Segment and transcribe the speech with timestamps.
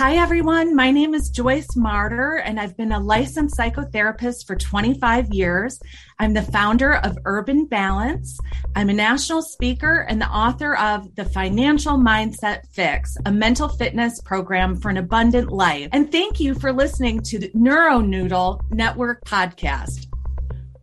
[0.00, 0.74] Hi, everyone.
[0.74, 5.78] My name is Joyce Marter, and I've been a licensed psychotherapist for 25 years.
[6.18, 8.38] I'm the founder of Urban Balance.
[8.74, 14.22] I'm a national speaker and the author of The Financial Mindset Fix, a mental fitness
[14.22, 15.90] program for an abundant life.
[15.92, 20.09] And thank you for listening to the NeuroNoodle Network podcast.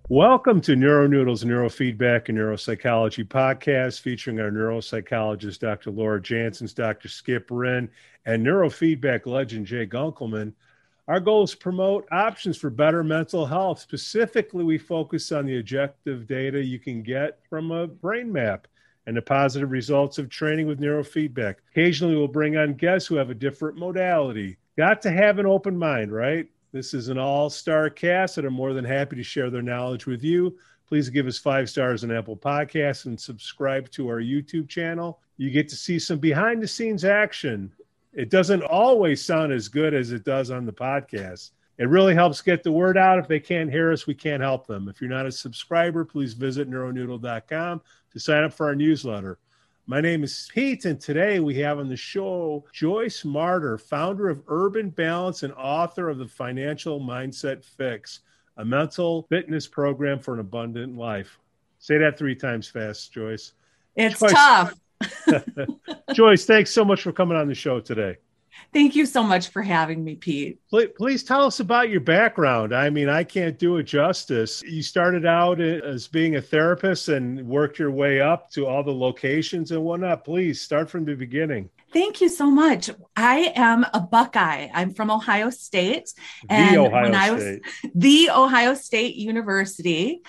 [0.09, 5.91] Welcome to NeuroNoodle's Neurofeedback and Neuropsychology podcast featuring our neuropsychologist, Dr.
[5.91, 7.09] Laura Jansons, Dr.
[7.09, 7.89] Skip Wren,
[8.25, 10.53] and neurofeedback legend Jay Gunkelman.
[11.09, 13.81] Our goal is promote options for better mental health.
[13.81, 18.66] Specifically, we focus on the objective data you can get from a brain map
[19.08, 21.55] and the positive results of training with neurofeedback.
[21.71, 24.55] Occasionally, we'll bring on guests who have a different modality.
[24.77, 26.47] Got to have an open mind, right?
[26.77, 30.05] This is an all star cast that are more than happy to share their knowledge
[30.05, 30.59] with you.
[30.88, 35.20] Please give us five stars on Apple Podcasts and subscribe to our YouTube channel.
[35.38, 37.73] You get to see some behind the scenes action.
[38.14, 41.50] It doesn't always sound as good as it does on the podcast.
[41.80, 43.17] It really helps get the word out.
[43.17, 44.88] If they can't hear us, we can't help them.
[44.88, 47.81] If you're not a subscriber, please visit neuronoodle.com
[48.14, 49.39] to sign up for our newsletter.
[49.89, 54.43] My name is Pete, and today we have on the show Joyce Marter, founder of
[54.49, 58.19] Urban Balance and author of the Financial Mindset Fix,
[58.58, 61.39] a mental fitness program for an abundant life.
[61.80, 63.53] Say that three times fast, Joyce.
[63.95, 64.33] It's Joyce.
[64.33, 64.73] tough.
[66.13, 68.17] Joyce, thanks so much for coming on the show today.
[68.73, 70.59] Thank you so much for having me, Pete.
[70.69, 72.75] Please, please, tell us about your background.
[72.75, 74.61] I mean, I can't do it justice.
[74.64, 78.94] You started out as being a therapist and worked your way up to all the
[78.94, 80.25] locations and whatnot.
[80.25, 81.69] Please start from the beginning.
[81.94, 82.89] Thank you so much.
[83.16, 84.67] I am a Buckeye.
[84.73, 86.14] I'm from Ohio State.
[86.49, 87.59] And the Ohio when I was
[87.95, 90.21] the Ohio State University.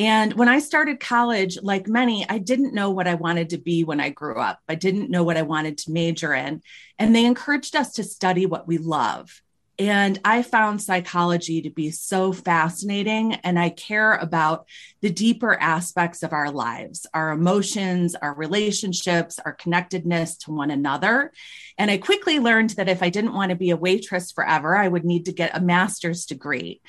[0.00, 3.84] And when I started college, like many, I didn't know what I wanted to be
[3.84, 4.58] when I grew up.
[4.66, 6.62] I didn't know what I wanted to major in.
[6.98, 9.42] And they encouraged us to study what we love.
[9.78, 13.34] And I found psychology to be so fascinating.
[13.34, 14.66] And I care about
[15.02, 21.30] the deeper aspects of our lives, our emotions, our relationships, our connectedness to one another.
[21.76, 24.88] And I quickly learned that if I didn't want to be a waitress forever, I
[24.88, 26.80] would need to get a master's degree.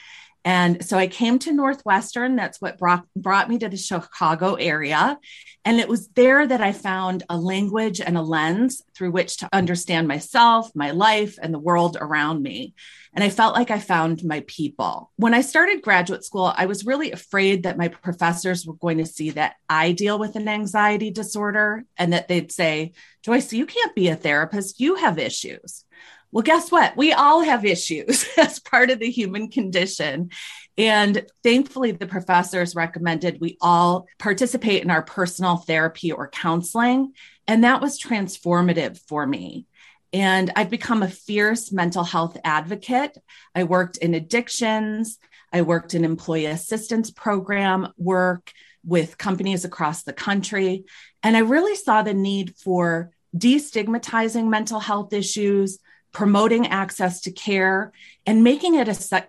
[0.44, 2.36] And so I came to Northwestern.
[2.36, 5.20] That's what brought, brought me to the Chicago area.
[5.64, 9.50] And it was there that I found a language and a lens through which to
[9.54, 12.74] understand myself, my life, and the world around me.
[13.14, 15.12] And I felt like I found my people.
[15.18, 19.06] When I started graduate school, I was really afraid that my professors were going to
[19.06, 23.94] see that I deal with an anxiety disorder and that they'd say, Joyce, you can't
[23.94, 24.80] be a therapist.
[24.80, 25.84] You have issues.
[26.32, 26.96] Well, guess what?
[26.96, 30.30] We all have issues as part of the human condition.
[30.78, 37.14] And thankfully, the professors recommended we all participate in our personal therapy or counseling.
[37.48, 39.66] And that was transformative for me.
[40.14, 43.18] And I've become a fierce mental health advocate.
[43.56, 45.20] I worked in addictions,
[45.54, 48.52] I worked in employee assistance program work
[48.84, 50.86] with companies across the country.
[51.24, 55.80] And I really saw the need for destigmatizing mental health issues,
[56.12, 57.92] promoting access to care,
[58.26, 58.88] and making it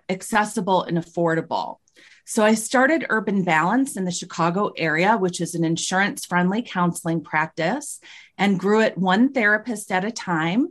[0.09, 1.77] accessible and affordable.
[2.25, 7.21] So I started Urban Balance in the Chicago area, which is an insurance friendly counseling
[7.21, 7.99] practice,
[8.37, 10.69] and grew it one therapist at a time.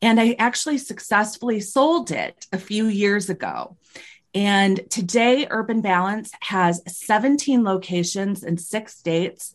[0.00, 3.76] And I actually successfully sold it a few years ago.
[4.34, 9.52] And today, Urban Balance has 17 locations in six states,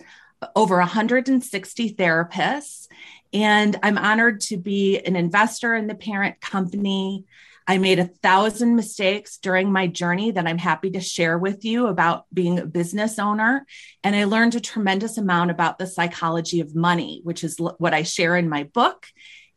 [0.55, 2.87] over 160 therapists.
[3.33, 7.25] And I'm honored to be an investor in the parent company.
[7.69, 11.87] I made a thousand mistakes during my journey that I'm happy to share with you
[11.87, 13.65] about being a business owner.
[14.05, 18.03] And I learned a tremendous amount about the psychology of money, which is what I
[18.03, 19.05] share in my book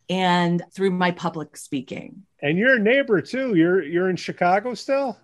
[0.09, 2.23] and through my public speaking.
[2.41, 3.55] And you're a neighbor too.
[3.55, 5.17] You're you're in Chicago still?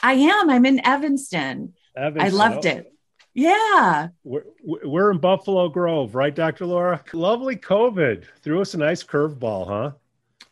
[0.00, 0.48] I am.
[0.48, 1.74] I'm in Evanston.
[1.96, 2.20] Evanston.
[2.20, 2.91] I loved it.
[3.34, 4.08] Yeah.
[4.24, 6.66] We're, we're in Buffalo Grove, right, Dr.
[6.66, 7.02] Laura?
[7.12, 8.24] Lovely COVID.
[8.42, 9.92] Threw us a nice curveball, huh?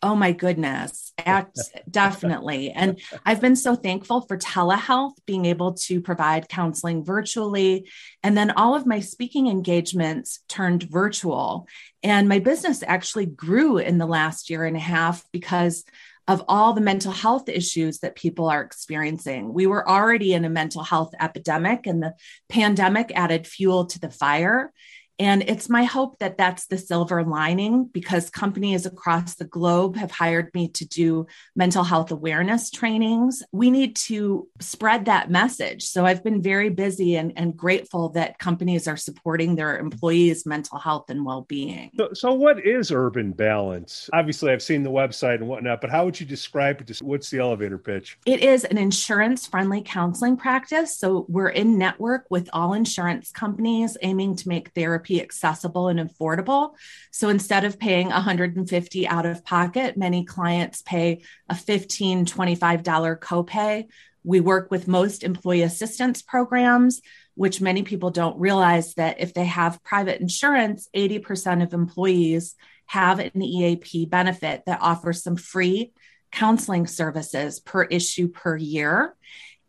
[0.03, 1.12] Oh my goodness.
[1.91, 2.71] definitely.
[2.71, 7.87] And I've been so thankful for telehealth, being able to provide counseling virtually.
[8.23, 11.69] And then all of my speaking engagements turned virtual.
[12.03, 15.85] And my business actually grew in the last year and a half because
[16.31, 19.53] of all the mental health issues that people are experiencing.
[19.53, 22.15] We were already in a mental health epidemic, and the
[22.49, 24.73] pandemic added fuel to the fire.
[25.21, 30.11] And it's my hope that that's the silver lining because companies across the globe have
[30.11, 33.43] hired me to do mental health awareness trainings.
[33.53, 35.85] We need to spread that message.
[35.85, 40.79] So I've been very busy and, and grateful that companies are supporting their employees' mental
[40.79, 41.91] health and well being.
[41.99, 44.09] So, so, what is urban balance?
[44.15, 46.99] Obviously, I've seen the website and whatnot, but how would you describe it?
[47.03, 48.17] What's the elevator pitch?
[48.25, 50.97] It is an insurance friendly counseling practice.
[50.97, 56.75] So we're in network with all insurance companies aiming to make therapy accessible and affordable.
[57.11, 63.87] So instead of paying 150 out of pocket, many clients pay a $15, $25 copay.
[64.23, 67.01] We work with most employee assistance programs,
[67.35, 72.55] which many people don't realize that if they have private insurance, 80% of employees
[72.85, 75.93] have an EAP benefit that offers some free
[76.33, 79.15] counseling services per issue per year.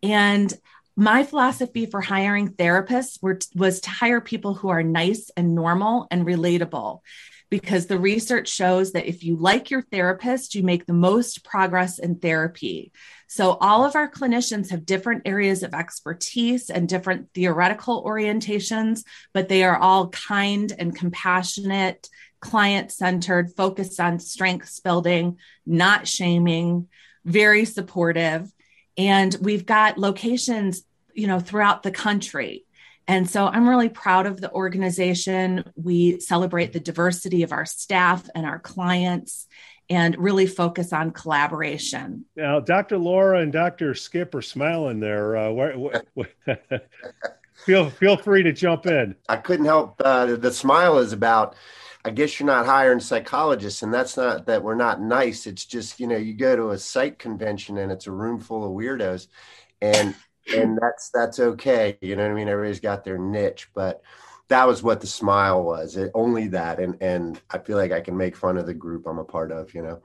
[0.04, 0.54] And
[0.96, 6.08] my philosophy for hiring therapists were, was to hire people who are nice and normal
[6.12, 7.02] and relatable
[7.52, 12.00] because the research shows that if you like your therapist, you make the most progress
[12.00, 12.94] in therapy.
[13.28, 19.04] So, all of our clinicians have different areas of expertise and different theoretical orientations,
[19.34, 22.10] but they are all kind and compassionate,
[22.40, 26.88] client centered, focused on strengths building, not shaming,
[27.26, 28.50] very supportive.
[28.98, 30.84] And we've got locations,
[31.14, 32.66] you know, throughout the country.
[33.08, 35.64] And so I'm really proud of the organization.
[35.76, 39.48] We celebrate the diversity of our staff and our clients
[39.90, 42.26] and really focus on collaboration.
[42.36, 42.98] Now, Dr.
[42.98, 43.94] Laura and Dr.
[43.94, 45.36] Skip are smiling there.
[45.36, 46.32] Uh, where, where,
[47.66, 49.16] feel feel free to jump in.
[49.28, 50.02] I couldn't help.
[50.04, 51.56] Uh, the smile is about
[52.04, 55.46] I guess you're not hiring psychologists, and that's not that we're not nice.
[55.46, 58.66] It's just you know you go to a psych convention and it's a room full
[58.66, 59.28] of weirdos,
[59.82, 60.16] and
[60.56, 61.98] and that's that's okay.
[62.02, 62.48] You know what I mean?
[62.48, 64.02] Everybody's got their niche, but
[64.48, 65.96] that was what the smile was.
[65.96, 69.06] It, only that, and and I feel like I can make fun of the group
[69.08, 69.74] I'm a part of.
[69.76, 70.02] You know,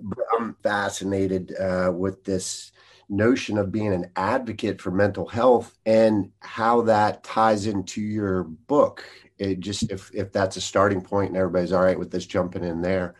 [0.00, 2.72] but I'm fascinated uh, with this
[3.08, 9.04] notion of being an advocate for mental health and how that ties into your book
[9.50, 12.64] it just if if that's a starting point and everybody's all right with this jumping
[12.64, 13.14] in there.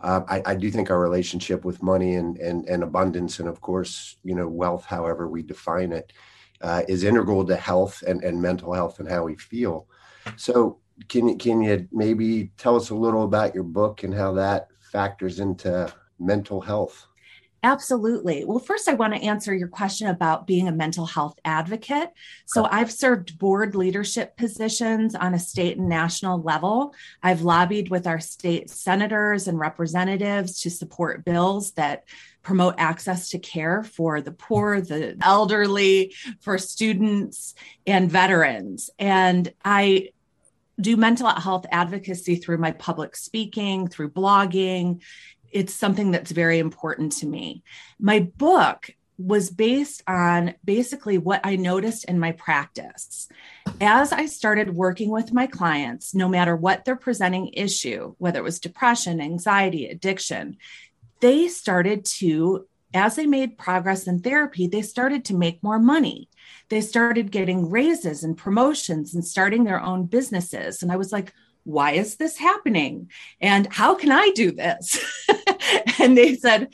[0.00, 3.62] Uh, I, I, do think our relationship with money and, and, and abundance, and of
[3.62, 6.12] course, you know, wealth, however we define it,
[6.60, 9.88] uh, is integral to health and, and mental health and how we feel.
[10.36, 14.32] So, can you can you maybe tell us a little about your book and how
[14.34, 17.06] that factors into mental health?
[17.66, 18.44] Absolutely.
[18.44, 22.12] Well, first, I want to answer your question about being a mental health advocate.
[22.44, 26.94] So, I've served board leadership positions on a state and national level.
[27.24, 32.04] I've lobbied with our state senators and representatives to support bills that
[32.44, 38.90] promote access to care for the poor, the elderly, for students, and veterans.
[38.96, 40.10] And I
[40.80, 45.00] do mental health advocacy through my public speaking, through blogging,
[45.52, 47.62] it's something that's very important to me.
[47.98, 53.28] My book was based on basically what I noticed in my practice.
[53.80, 58.44] As I started working with my clients, no matter what their presenting issue, whether it
[58.44, 60.58] was depression, anxiety, addiction,
[61.20, 66.28] they started to, as they made progress in therapy, they started to make more money.
[66.68, 70.82] They started getting raises and promotions and starting their own businesses.
[70.82, 71.32] And I was like,
[71.66, 73.10] why is this happening?
[73.40, 75.04] And how can I do this?
[76.00, 76.68] and they said,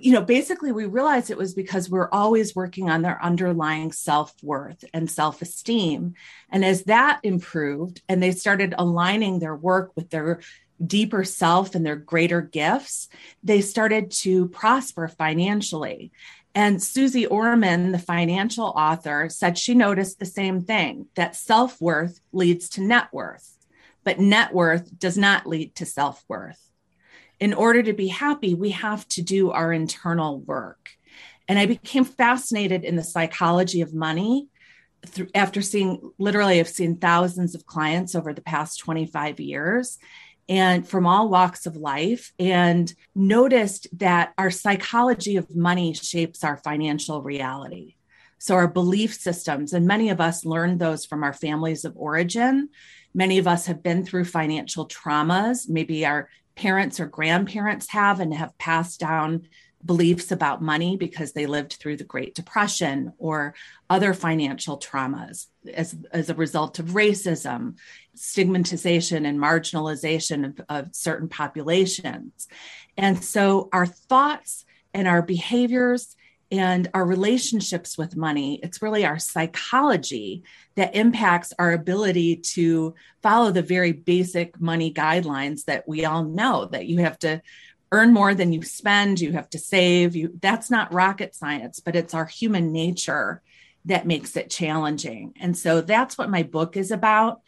[0.00, 4.32] you know, basically, we realized it was because we're always working on their underlying self
[4.42, 6.14] worth and self esteem.
[6.48, 10.40] And as that improved and they started aligning their work with their
[10.84, 13.08] deeper self and their greater gifts,
[13.42, 16.12] they started to prosper financially.
[16.54, 22.20] And Suze Orman, the financial author, said she noticed the same thing that self worth
[22.32, 23.56] leads to net worth
[24.04, 26.60] but net worth does not lead to self worth.
[27.38, 30.90] In order to be happy, we have to do our internal work.
[31.48, 34.48] And I became fascinated in the psychology of money
[35.06, 39.98] through, after seeing literally, I've seen thousands of clients over the past 25 years
[40.50, 46.56] and from all walks of life, and noticed that our psychology of money shapes our
[46.56, 47.94] financial reality.
[48.38, 52.70] So, our belief systems, and many of us learned those from our families of origin,
[53.14, 55.68] Many of us have been through financial traumas.
[55.68, 59.48] Maybe our parents or grandparents have and have passed down
[59.84, 63.54] beliefs about money because they lived through the Great Depression or
[63.88, 67.76] other financial traumas as, as a result of racism,
[68.14, 72.46] stigmatization, and marginalization of, of certain populations.
[72.98, 76.14] And so our thoughts and our behaviors
[76.50, 78.58] and our relationships with money.
[78.62, 80.42] It's really our psychology
[80.74, 86.66] that impacts our ability to follow the very basic money guidelines that we all know
[86.66, 87.40] that you have to
[87.92, 90.14] earn more than you spend, you have to save.
[90.14, 93.42] You that's not rocket science, but it's our human nature
[93.86, 95.34] that makes it challenging.
[95.40, 97.40] And so that's what my book is about.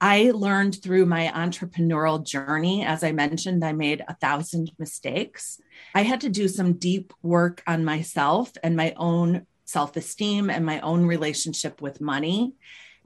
[0.00, 2.84] I learned through my entrepreneurial journey.
[2.84, 5.60] As I mentioned, I made a thousand mistakes.
[5.94, 10.64] I had to do some deep work on myself and my own self esteem and
[10.64, 12.54] my own relationship with money.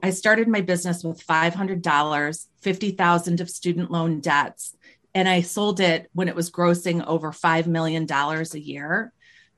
[0.01, 4.75] I started my business with $500, 50,000 of student loan debts,
[5.13, 9.13] and I sold it when it was grossing over $5 million a year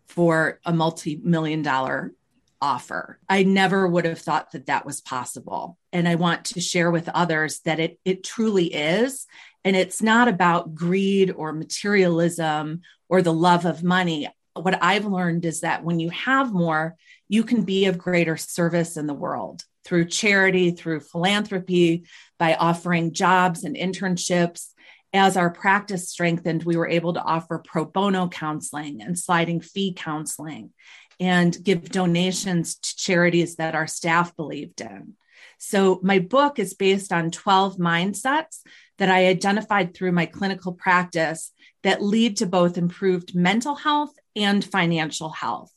[0.08, 2.14] for a multi million dollar
[2.62, 3.20] offer.
[3.30, 5.78] I never would have thought that that was possible.
[5.94, 9.26] And I want to share with others that it, it truly is.
[9.64, 14.30] And it's not about greed or materialism or the love of money.
[14.54, 16.96] What I've learned is that when you have more,
[17.28, 22.06] you can be of greater service in the world through charity, through philanthropy,
[22.38, 24.74] by offering jobs and internships.
[25.14, 29.94] As our practice strengthened, we were able to offer pro bono counseling and sliding fee
[29.94, 30.72] counseling
[31.20, 35.14] and give donations to charities that our staff believed in.
[35.60, 38.62] So, my book is based on 12 mindsets
[38.98, 41.52] that I identified through my clinical practice
[41.84, 45.72] that lead to both improved mental health and financial health.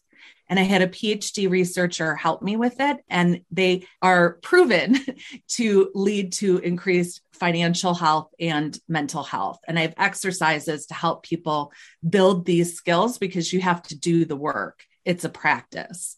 [0.48, 4.98] And I had a PhD researcher help me with it, and they are proven
[5.48, 9.60] to lead to increased financial health and mental health.
[9.66, 11.72] And I have exercises to help people
[12.06, 16.16] build these skills because you have to do the work it's a practice.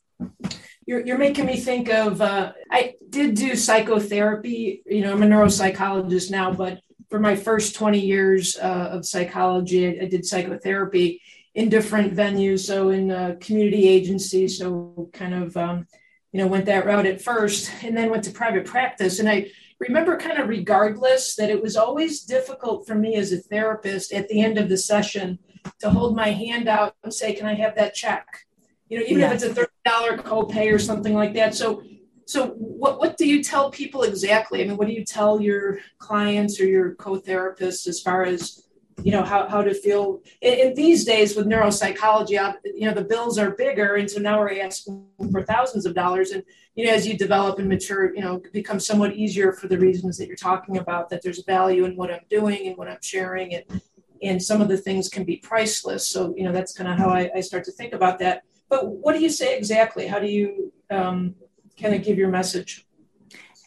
[0.86, 4.82] You're, you're making me think of uh, I did do psychotherapy.
[4.86, 9.86] You know, I'm a neuropsychologist now, but for my first 20 years uh, of psychology,
[9.86, 11.20] I, I, did psychotherapy
[11.54, 12.60] in different venues.
[12.60, 15.86] So in a community agencies, so kind of um,
[16.32, 19.18] you know went that route at first, and then went to private practice.
[19.18, 23.38] And I remember kind of regardless that it was always difficult for me as a
[23.38, 25.38] therapist at the end of the session
[25.80, 28.26] to hold my hand out and say, "Can I have that check?"
[28.92, 29.28] You know, even yeah.
[29.28, 31.54] if it's a thirty dollar copay or something like that.
[31.54, 31.82] So,
[32.26, 34.62] so what what do you tell people exactly?
[34.62, 38.64] I mean, what do you tell your clients or your co-therapists as far as
[39.02, 42.92] you know how, how to feel in, in, these days with neuropsychology uh, you know
[42.92, 46.44] the bills are bigger and so now we're asking for thousands of dollars and
[46.75, 49.78] you know as you develop and mature you know it becomes somewhat easier for the
[49.78, 53.02] reasons that you're talking about that there's value in what i'm doing and what i'm
[53.02, 53.80] sharing and
[54.22, 57.08] and some of the things can be priceless so you know that's kind of how
[57.08, 60.06] I, I start to think about that but what do you say exactly?
[60.06, 61.34] How do you um,
[61.78, 62.86] kind of give your message?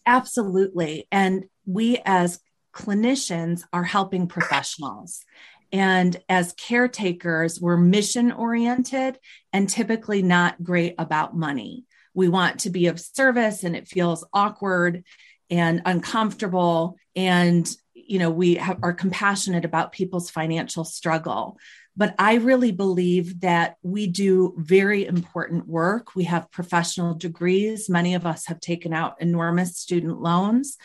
[0.04, 1.08] Absolutely.
[1.12, 2.40] And we as
[2.74, 5.24] clinicians are helping professionals.
[5.72, 9.20] And as caretakers, we're mission oriented
[9.54, 11.86] and typically not great about money.
[12.16, 15.04] We want to be of service and it feels awkward
[15.52, 16.98] and uncomfortable.
[17.16, 21.60] And, you know, we have, are compassionate about people's financial struggle.
[21.98, 26.16] But I really believe that we do very important work.
[26.16, 27.90] We have professional degrees.
[27.90, 30.78] Many of us have taken out enormous student loans,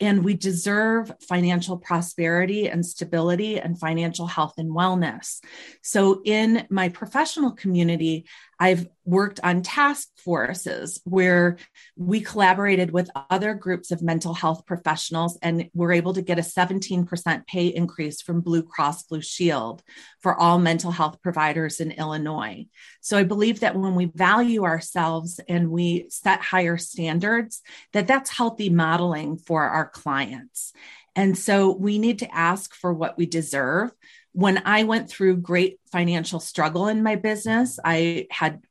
[0.00, 5.40] and we deserve financial prosperity and stability and financial health and wellness.
[5.82, 8.26] So, in my professional community,
[8.60, 11.58] I've worked on task forces where
[11.96, 16.38] we collaborated with other groups of mental health professionals and we were able to get
[16.38, 19.82] a 17% pay increase from Blue Cross Blue Shield
[20.20, 22.66] for all mental health providers in Illinois.
[23.00, 27.62] So I believe that when we value ourselves and we set higher standards
[27.92, 30.72] that that's healthy modeling for our clients.
[31.14, 33.92] And so we need to ask for what we deserve
[34.38, 38.62] when I went through great financial struggle in my business, I had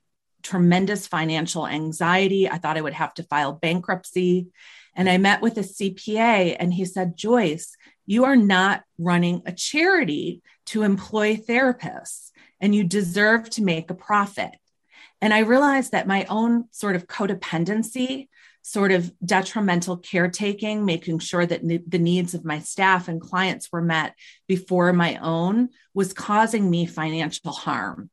[0.41, 2.49] tremendous financial anxiety.
[2.49, 4.47] I thought I would have to file bankruptcy.
[4.95, 9.51] And I met with a CPA, and he said, Joyce, you are not running a
[9.51, 12.31] charity to employ therapists,
[12.61, 14.51] and you deserve to make a profit.
[15.19, 18.29] And I realized that my own sort of codependency
[18.67, 23.81] sort of detrimental caretaking, making sure that the needs of my staff and clients were
[23.81, 24.13] met
[24.45, 28.09] before my own was causing me financial harm.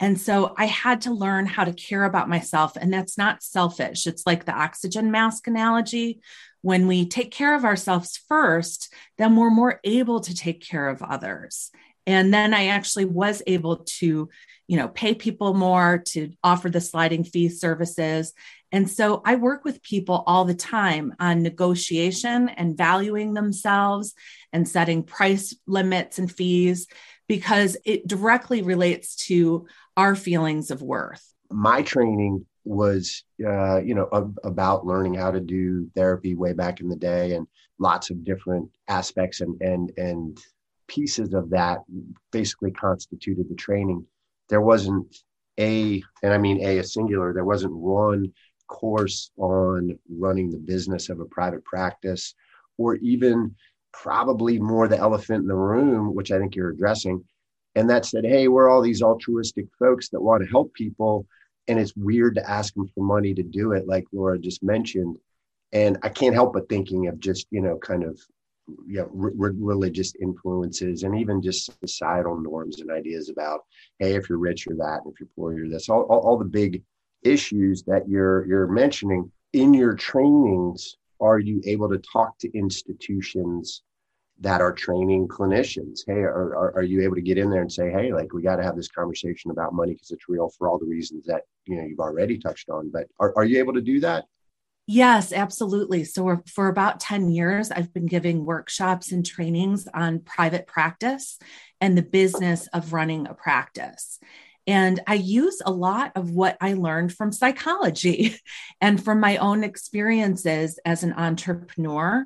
[0.00, 2.76] And so I had to learn how to care about myself.
[2.76, 4.06] And that's not selfish.
[4.06, 6.22] It's like the oxygen mask analogy.
[6.62, 11.02] When we take care of ourselves first, then we're more able to take care of
[11.02, 11.70] others.
[12.06, 14.30] And then I actually was able to,
[14.66, 18.32] you know, pay people more to offer the sliding fee services.
[18.72, 24.14] And so I work with people all the time on negotiation and valuing themselves
[24.52, 26.86] and setting price limits and fees
[27.26, 31.24] because it directly relates to our feelings of worth.
[31.50, 34.08] my training was, uh, you know,
[34.44, 37.46] about learning how to do therapy way back in the day, and
[37.78, 40.38] lots of different aspects and and and
[40.86, 41.78] pieces of that
[42.30, 44.04] basically constituted the training.
[44.48, 45.16] There wasn't
[45.58, 47.32] a, and I mean a, a singular.
[47.32, 48.32] There wasn't one
[48.70, 52.34] course on running the business of a private practice,
[52.78, 53.54] or even
[53.92, 57.22] probably more the elephant in the room, which I think you're addressing.
[57.74, 61.26] And that said, hey, we're all these altruistic folks that want to help people.
[61.68, 65.16] And it's weird to ask them for money to do it, like Laura just mentioned.
[65.72, 68.18] And I can't help but thinking of just, you know, kind of
[68.86, 73.60] you know, r- religious influences and even just societal norms and ideas about,
[73.98, 75.88] hey, if you're rich, you're that, and if you're poor, you're this.
[75.88, 76.82] All, all, all the big
[77.22, 80.96] issues that you're you're mentioning in your trainings.
[81.20, 83.82] Are you able to talk to institutions
[84.40, 86.00] that are training clinicians?
[86.06, 88.40] Hey, are, are, are you able to get in there and say, hey, like we
[88.40, 91.42] got to have this conversation about money because it's real for all the reasons that
[91.66, 92.90] you know you've already touched on.
[92.90, 94.24] But are, are you able to do that?
[94.92, 96.02] Yes, absolutely.
[96.02, 101.38] So, for about 10 years, I've been giving workshops and trainings on private practice
[101.80, 104.18] and the business of running a practice.
[104.70, 108.36] And I use a lot of what I learned from psychology
[108.80, 112.24] and from my own experiences as an entrepreneur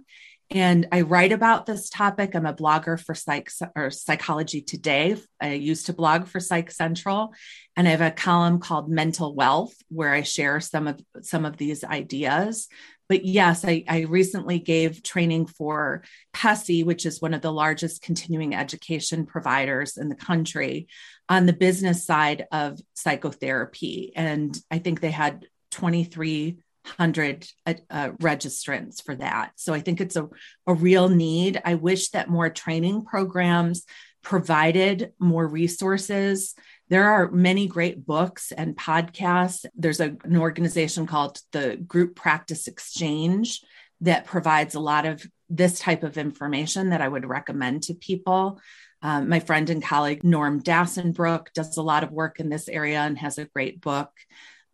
[0.51, 2.35] and I write about this topic.
[2.35, 5.17] I'm a blogger for Psych or Psychology Today.
[5.41, 7.33] I used to blog for Psych Central,
[7.77, 11.57] and I have a column called Mental Wealth where I share some of some of
[11.57, 12.69] these ideas.
[13.09, 18.03] But yes, I, I recently gave training for PESI, which is one of the largest
[18.03, 20.89] continuing education providers in the country,
[21.29, 24.13] on the business side of psychotherapy.
[24.17, 29.53] And I think they had 23 hundred uh, uh, registrants for that.
[29.57, 30.29] So I think it's a,
[30.67, 31.61] a real need.
[31.65, 33.85] I wish that more training programs
[34.23, 36.55] provided more resources.
[36.89, 39.65] There are many great books and podcasts.
[39.75, 43.63] There's a, an organization called the Group Practice Exchange
[44.03, 48.61] that provides a lot of this type of information that I would recommend to people.
[49.03, 53.01] Um, my friend and colleague Norm Dasenbrook does a lot of work in this area
[53.01, 54.11] and has a great book.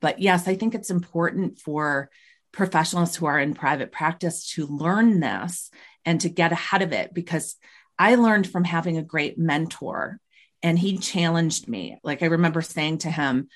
[0.01, 2.11] But yes, I think it's important for
[2.53, 5.71] professionals who are in private practice to learn this
[6.05, 7.57] and to get ahead of it because
[7.99, 10.19] I learned from having a great mentor
[10.63, 11.99] and he challenged me.
[12.03, 13.49] Like I remember saying to him,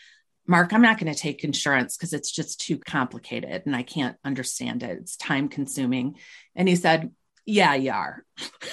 [0.47, 4.17] Mark, I'm not going to take insurance because it's just too complicated and I can't
[4.25, 4.99] understand it.
[5.01, 6.17] It's time consuming.
[6.55, 7.11] And he said,
[7.47, 8.25] yeah, you are.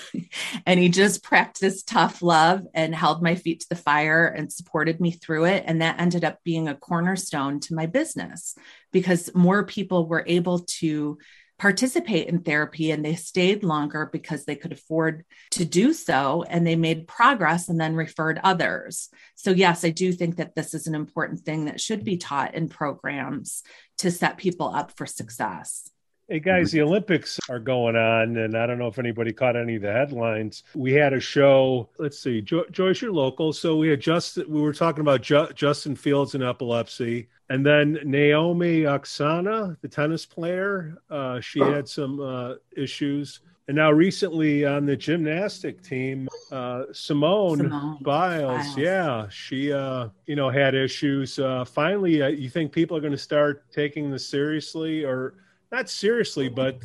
[0.65, 5.01] and he just practiced tough love and held my feet to the fire and supported
[5.01, 5.63] me through it.
[5.67, 8.55] And that ended up being a cornerstone to my business
[8.93, 11.17] because more people were able to
[11.61, 16.65] participate in therapy and they stayed longer because they could afford to do so and
[16.65, 19.09] they made progress and then referred others.
[19.35, 22.55] So, yes, I do think that this is an important thing that should be taught
[22.55, 23.61] in programs
[23.99, 25.90] to set people up for success.
[26.31, 29.75] Hey guys, the Olympics are going on, and I don't know if anybody caught any
[29.75, 30.63] of the headlines.
[30.73, 31.89] We had a show.
[31.97, 35.49] Let's see, jo- Joyce, you're local, so we had just we were talking about Ju-
[35.53, 42.21] Justin Fields and epilepsy, and then Naomi Osaka, the tennis player, uh, she had some
[42.21, 49.27] uh, issues, and now recently on the gymnastic team, uh, Simone, Simone Biles, Biles, yeah,
[49.27, 51.39] she uh, you know had issues.
[51.39, 55.33] Uh, finally, uh, you think people are going to start taking this seriously, or
[55.71, 56.81] not seriously, but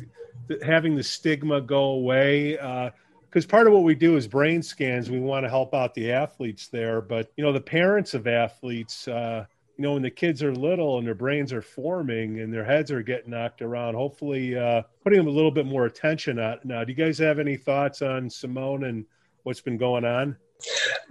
[0.47, 2.51] th- having the stigma go away.
[2.53, 5.09] Because uh, part of what we do is brain scans.
[5.09, 9.07] We want to help out the athletes there, but you know the parents of athletes.
[9.07, 9.45] Uh,
[9.77, 12.91] you know when the kids are little and their brains are forming and their heads
[12.91, 13.93] are getting knocked around.
[13.93, 16.59] Hopefully, uh, putting them a little bit more attention on.
[16.63, 19.05] Now, do you guys have any thoughts on Simone and
[19.43, 20.35] what's been going on?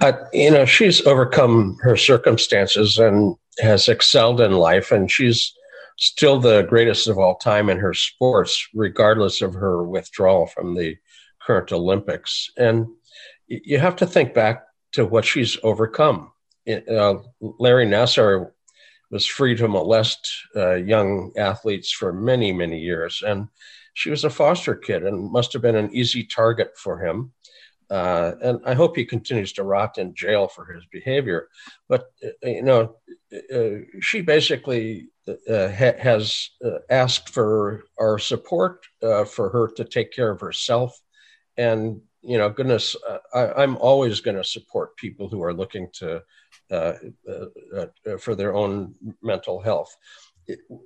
[0.01, 5.56] Uh, you know, she's overcome her circumstances and has excelled in life, and she's
[5.97, 10.97] still the greatest of all time in her sports, regardless of her withdrawal from the
[11.45, 12.51] current Olympics.
[12.57, 12.87] And
[13.47, 16.33] you have to think back to what she's overcome.
[16.69, 18.51] Uh, Larry Nassar
[19.11, 23.23] was free to molest uh, young athletes for many, many years.
[23.25, 23.49] And
[23.95, 27.33] she was a foster kid and must have been an easy target for him.
[27.89, 31.49] Uh, and I hope he continues to rot in jail for his behavior.
[31.89, 32.97] But, uh, you know,
[33.55, 39.85] uh, she basically uh, ha- has uh, asked for our support uh, for her to
[39.85, 40.99] take care of herself.
[41.57, 42.97] And, you know, goodness,
[43.33, 46.23] I, am always going to support people who are looking to
[48.19, 49.97] for their own mental health.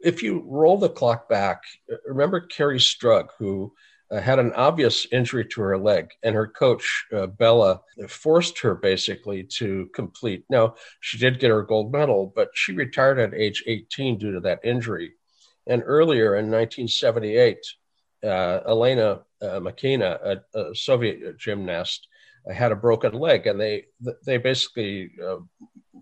[0.03, 1.63] If you roll the clock back,
[2.07, 3.73] remember Kerri Strug, who
[4.11, 8.75] uh, had an obvious injury to her leg, and her coach, uh, Béla, forced her
[8.75, 10.45] basically to complete.
[10.51, 14.41] Now, she did get her gold medal, but she retired at age 18 due to
[14.41, 15.13] that injury.
[15.67, 17.59] And earlier in 1978,
[18.25, 22.09] uh, Elena uh, Mukhina, a, a, Soviet gymnast,
[22.53, 23.87] had a broken leg, and they
[24.25, 25.37] they basically, uh,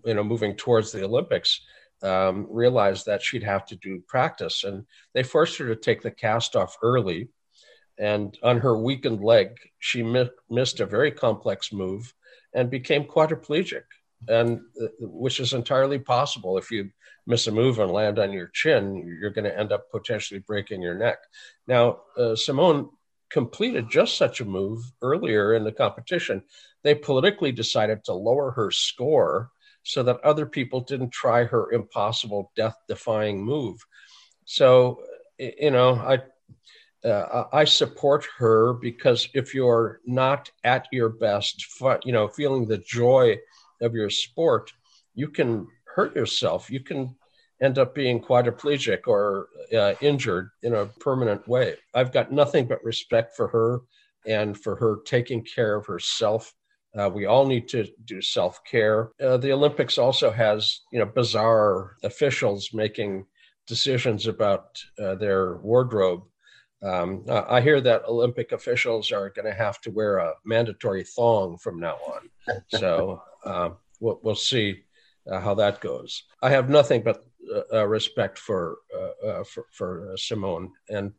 [0.05, 1.61] you know, moving towards the Olympics,
[2.01, 6.11] um, realized that she'd have to do practice, and they forced her to take the
[6.11, 7.29] cast off early
[7.99, 12.13] and on her weakened leg, she mi- missed a very complex move
[12.53, 13.83] and became quadriplegic,
[14.27, 16.89] and uh, which is entirely possible if you
[17.27, 20.81] miss a move and land on your chin, you're going to end up potentially breaking
[20.81, 21.19] your neck.
[21.67, 22.89] Now, uh, Simone
[23.29, 26.41] completed just such a move earlier in the competition.
[26.83, 29.51] They politically decided to lower her score
[29.83, 33.85] so that other people didn't try her impossible, death defying move.
[34.45, 35.03] So,
[35.37, 36.19] you know, I
[37.05, 41.65] uh, I support her because if you're not at your best,
[42.03, 43.37] you know, feeling the joy
[43.81, 44.71] of your sport,
[45.15, 46.69] you can hurt yourself.
[46.69, 47.15] You can
[47.61, 51.75] end up being quadriplegic or uh, injured in a permanent way.
[51.93, 53.81] I've got nothing but respect for her
[54.25, 56.53] and for her taking care of herself.
[56.97, 59.11] Uh, we all need to do self care.
[59.21, 63.25] Uh, the Olympics also has, you know, bizarre officials making
[63.67, 66.23] decisions about uh, their wardrobe
[66.81, 71.57] um, I hear that Olympic officials are going to have to wear a mandatory thong
[71.57, 72.29] from now on.
[72.69, 74.83] So uh, we'll, we'll, see
[75.29, 76.23] uh, how that goes.
[76.41, 81.11] I have nothing but uh, uh respect for uh, uh, for, for Simone, and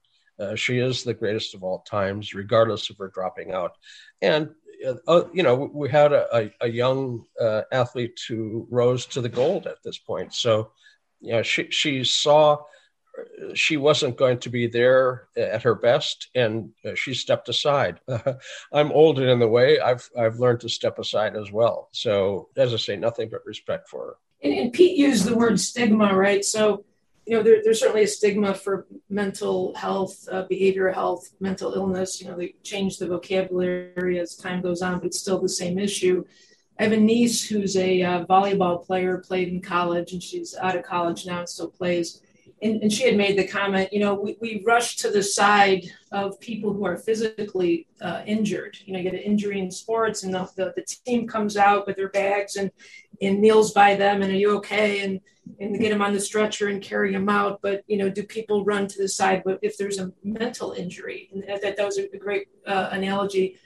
[0.55, 3.73] she is the greatest of all times, regardless of her dropping out.
[4.23, 4.51] And
[5.35, 7.27] you know, we had a, a young
[7.71, 10.33] athlete who rose to the gold at this point.
[10.33, 10.73] So,
[11.21, 12.63] yeah, she she saw
[13.55, 18.01] she wasn't going to be there at her best, and uh, she stepped aside.
[18.73, 19.81] I'm older in the way.
[19.81, 21.89] I've I've learned to step aside as well.
[21.93, 24.17] So, as I say, nothing but respect for her.
[24.43, 26.45] And, and Pete used the word stigma, right?
[26.45, 26.85] So,
[27.27, 32.21] you know, there, there's certainly a stigma for mental health, uh, behavioral health, mental illness.
[32.21, 35.79] You know, they change the vocabulary as time goes on, but it's still the same
[35.79, 36.25] issue.
[36.79, 40.77] I have a niece who's a uh, volleyball player, played in college, and she's out
[40.77, 42.23] of college now and still plays
[42.63, 45.85] and, and she had made the comment, you know, we, we rush to the side
[46.13, 48.77] of people who are physically uh, injured.
[48.85, 51.87] You know, you get an injury in sports and the, the, the, team comes out
[51.87, 52.71] with their bags and,
[53.23, 55.01] and kneels by them and are you okay?
[55.01, 55.21] And,
[55.59, 57.61] and get them on the stretcher and carry them out.
[57.63, 61.31] But, you know, do people run to the side but if there's a mental injury?
[61.33, 63.57] And that, that was a great uh, analogy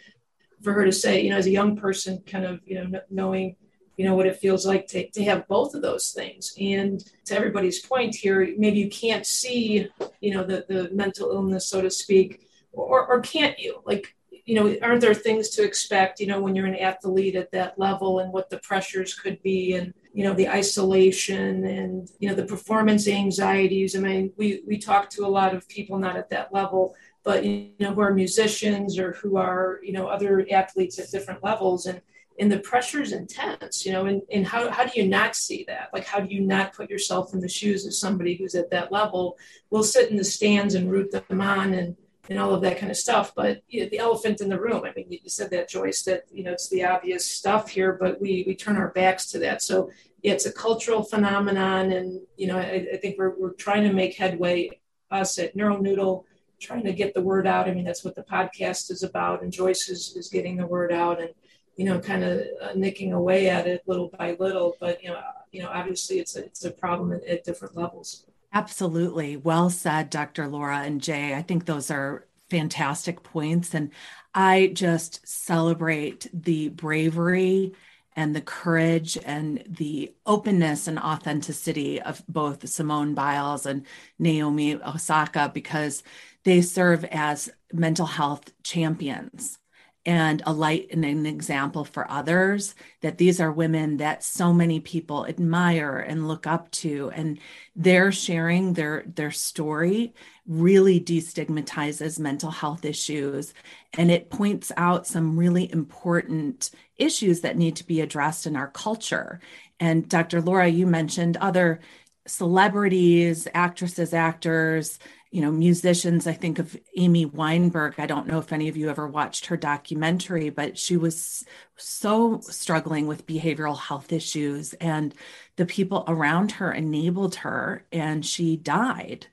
[0.63, 3.57] for her to say, you know, as a young person, kind of, you know, knowing
[3.97, 6.55] you know what it feels like to, to have both of those things.
[6.61, 9.89] And to everybody's point here maybe you can't see
[10.21, 13.83] you know the, the mental illness so to speak or, or can't you?
[13.85, 17.51] Like you know aren't there things to expect you know when you're an athlete at
[17.53, 22.29] that level and what the pressures could be and you know the isolation and you
[22.29, 23.97] know the performance anxieties?
[23.97, 27.45] I mean we we talk to a lot of people not at that level but
[27.45, 31.87] you know who are musicians or who are you know other athletes at different levels.
[31.87, 32.01] And
[32.39, 35.65] and the pressure is intense you know and, and how, how do you not see
[35.69, 35.91] that?
[35.93, 38.93] Like how do you not put yourself in the shoes of somebody who's at that
[38.93, 39.37] level
[39.71, 41.97] will sit in the stands and root them on and
[42.31, 43.35] and all of that kind of stuff?
[43.35, 46.25] But you know, the elephant in the room i mean you said that joyce that
[46.33, 49.63] you know it's the obvious stuff here but we we turn our backs to that.
[49.63, 49.91] So
[50.23, 54.17] it's a cultural phenomenon and you know i, I think we're, we're trying to make
[54.17, 54.71] headway
[55.11, 56.25] us at neuronoodle
[56.61, 57.69] trying to get the word out.
[57.69, 60.93] I mean that's what the podcast is about and joyce is, is getting the word
[60.93, 61.31] out and
[61.77, 64.77] you know, kind of uh, nicking away at it little by little.
[64.81, 68.27] But you know, you know, obviously it's a, it's a problem at, at different levels.
[68.53, 70.47] Absolutely, well said, Dr.
[70.47, 71.35] Laura and Jay.
[71.35, 73.91] I think those are fantastic points, and
[74.35, 77.73] I just celebrate the bravery
[78.17, 83.85] and the courage and the openness and authenticity of both Simone Biles and
[84.21, 86.05] Naomi Osaka because
[86.45, 89.59] they serve as mental health champions
[90.07, 94.79] and a light and an example for others that these are women that so many
[94.81, 97.11] people admire and look up to.
[97.15, 97.39] And
[97.75, 100.15] their sharing their their story
[100.47, 103.55] really destigmatizes mental health issues.
[103.97, 108.69] And it points out some really important issues that need to be addressed in our
[108.69, 109.41] culture.
[109.81, 111.81] And dr laura you mentioned other
[112.27, 114.99] celebrities actresses actors
[115.35, 116.29] you know, musicians.
[116.29, 117.97] I think of Amy Weinberg.
[117.99, 121.45] I don't know if any of you ever watched her documentary, but she was
[121.75, 125.13] so struggling with behavioral health issues, and
[125.57, 129.27] the people around her enabled her, and she died.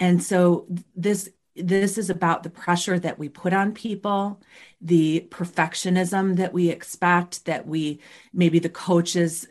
[0.00, 4.40] And so, this this is about the pressure that we put on people,
[4.80, 8.00] the perfectionism that we expect, that we
[8.32, 9.46] maybe the coaches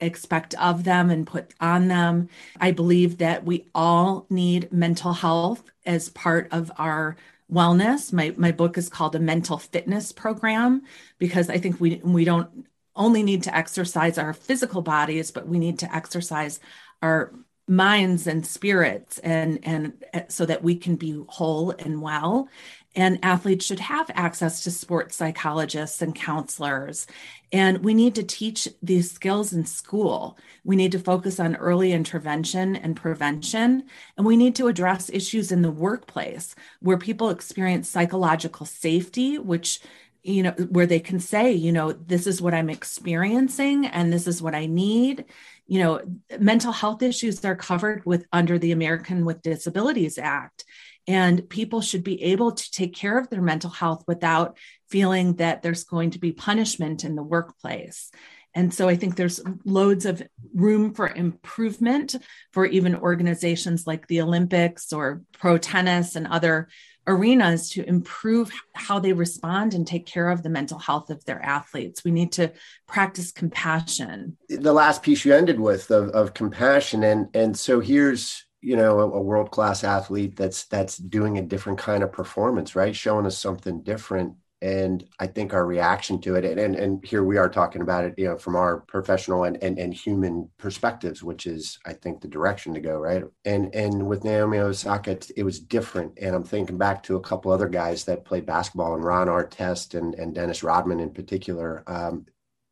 [0.00, 2.28] expect of them and put on them.
[2.58, 7.16] I believe that we all need mental health as part of our
[7.52, 8.12] wellness.
[8.12, 10.82] My my book is called a mental fitness program
[11.18, 15.58] because I think we we don't only need to exercise our physical bodies, but we
[15.58, 16.60] need to exercise
[17.02, 17.32] our
[17.68, 22.48] minds and spirits and and so that we can be whole and well
[22.96, 27.06] and athletes should have access to sports psychologists and counselors.
[27.52, 30.38] And we need to teach these skills in school.
[30.64, 33.84] We need to focus on early intervention and prevention
[34.16, 39.80] and we need to address issues in the workplace where people experience psychological safety which
[40.22, 44.26] you know where they can say you know this is what i'm experiencing and this
[44.26, 45.24] is what i need.
[45.68, 46.00] You know
[46.38, 50.64] mental health issues are covered with under the american with disabilities act
[51.06, 54.56] and people should be able to take care of their mental health without
[54.88, 58.10] feeling that there's going to be punishment in the workplace
[58.56, 60.22] and so I think there's loads of
[60.54, 62.16] room for improvement
[62.52, 66.68] for even organizations like the Olympics or pro tennis and other
[67.06, 71.40] arenas to improve how they respond and take care of the mental health of their
[71.44, 72.02] athletes.
[72.02, 72.50] We need to
[72.88, 74.38] practice compassion.
[74.48, 79.00] The last piece you ended with of, of compassion, and and so here's you know
[79.00, 82.94] a, a world class athlete that's that's doing a different kind of performance, right?
[82.94, 87.22] Showing us something different and I think our reaction to it, and, and, and here
[87.22, 91.22] we are talking about it, you know, from our professional and, and, and human perspectives,
[91.22, 93.22] which is, I think, the direction to go, right?
[93.44, 96.18] And and with Naomi Osaka, it, was different.
[96.18, 99.96] And I'm thinking back to a couple other guys that played basketball, and Ron Artest
[99.96, 102.24] and, and Dennis Rodman in particular, um,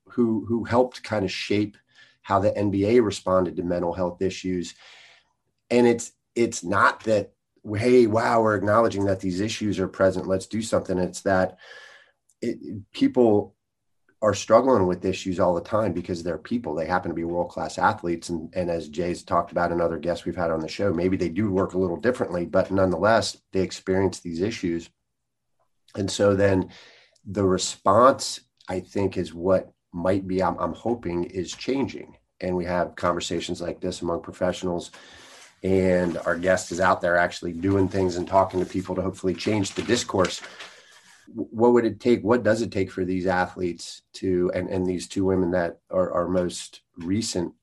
[0.09, 1.77] who who helped kind of shape
[2.23, 4.75] how the NBA responded to mental health issues.
[5.71, 7.33] And it's it's not that
[7.77, 10.27] hey, wow, we're acknowledging that these issues are present.
[10.27, 10.99] Let's do something.
[10.99, 11.57] It's that
[12.43, 12.59] it,
[12.93, 13.55] people
[14.21, 16.75] are struggling with issues all the time because they're people.
[16.75, 18.29] They happen to be world class athletes.
[18.31, 21.17] And, and as Jay's talked about and other guests we've had on the show, maybe
[21.17, 24.89] they do work a little differently, but nonetheless, they experience these issues.
[25.95, 26.71] And so then
[27.27, 32.17] the response, I think, is what might be, I'm, I'm hoping, is changing.
[32.41, 34.91] And we have conversations like this among professionals
[35.65, 39.35] and our guest is out there actually doing things and talking to people to hopefully
[39.35, 40.43] change the discourse.
[41.35, 45.09] What would it take what does it take for these athletes to and, and these
[45.09, 47.55] two women that are, are most recent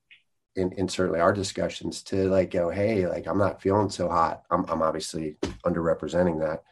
[0.56, 4.42] in, in certainly our discussions to like go hey like i'm not feeling so hot.
[4.50, 6.64] I'm, I'm obviously underrepresenting that.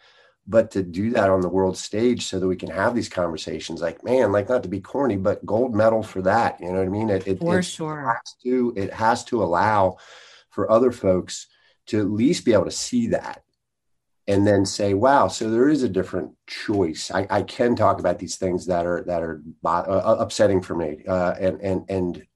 [0.48, 3.80] But to do that on the world stage so that we can have these conversations
[3.80, 6.60] like man like not to be corny but gold medal for that.
[6.60, 7.08] You know what i mean?
[7.08, 8.00] It, it for sure.
[8.00, 9.96] has to it has to allow
[10.50, 11.46] for other folks
[11.86, 13.42] to at least be able to see that
[14.26, 17.10] and then say wow so there is a different choice.
[17.10, 21.04] I, I can talk about these things that are that are uh, upsetting for me
[21.08, 22.26] uh, and and and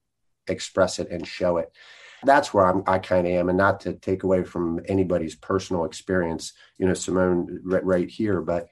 [0.47, 1.71] express it and show it.
[2.23, 5.85] That's where I'm, i kind of am and not to take away from anybody's personal
[5.85, 8.69] experience you know simone right, right here but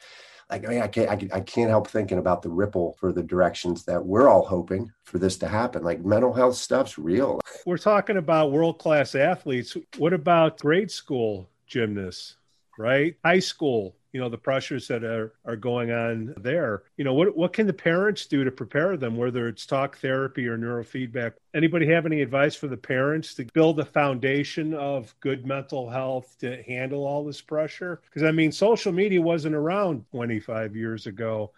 [0.53, 3.83] I, mean, I can't I, I can't help thinking about the ripple for the directions
[3.85, 5.83] that we're all hoping for this to happen.
[5.83, 7.39] Like mental health stuff's real.
[7.65, 9.75] We're talking about world class athletes.
[9.97, 12.37] What about grade school gymnasts?
[12.77, 16.83] Right, high school you know the pressures that are are going on there.
[16.97, 20.47] You know what what can the parents do to prepare them whether it's talk therapy
[20.47, 21.33] or neurofeedback?
[21.53, 26.35] Anybody have any advice for the parents to build a foundation of good mental health
[26.39, 28.01] to handle all this pressure?
[28.05, 31.51] Because i mean social media wasn't around 25 years ago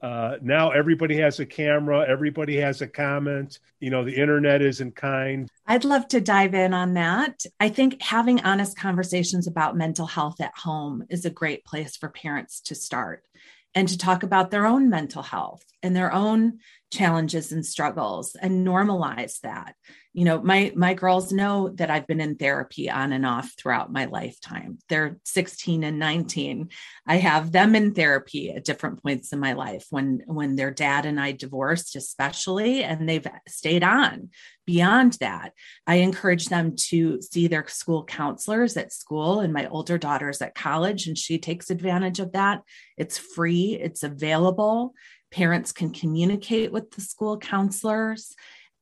[0.00, 3.58] uh, now everybody has a camera, everybody has a comment.
[3.80, 5.48] You know, the internet isn't kind.
[5.66, 7.44] I'd love to dive in on that.
[7.58, 12.08] I think having honest conversations about mental health at home is a great place for
[12.08, 13.24] parents to start
[13.74, 16.58] and to talk about their own mental health and their own
[16.90, 19.74] challenges and struggles and normalize that.
[20.14, 23.92] You know my my girls know that i've been in therapy on and off throughout
[23.92, 24.78] my lifetime.
[24.88, 26.70] They're 16 and 19
[27.06, 31.06] i have them in therapy at different points in my life when when their dad
[31.06, 34.30] and i divorced especially and they've stayed on
[34.68, 35.54] beyond that.
[35.86, 40.54] I encourage them to see their school counselors at school and my older daughter's at
[40.54, 42.60] college and she takes advantage of that.
[42.98, 43.78] It's free.
[43.80, 44.92] It's available
[45.30, 48.34] Parents can communicate with the school counselors.